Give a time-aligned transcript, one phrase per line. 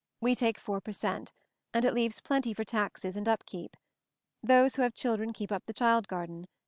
[0.19, 1.31] We take 4 per cent,
[1.75, 3.77] and it leaves plenty for taxes and up keep.
[4.41, 6.47] Those who have children keep up the child garden.